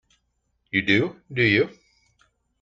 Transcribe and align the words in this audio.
You 0.71 0.81
do, 0.81 1.21
do 1.31 1.43
you? 1.43 1.69